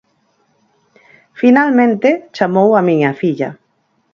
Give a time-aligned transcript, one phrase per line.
[1.41, 3.49] Finalmente, chamou a miña filla.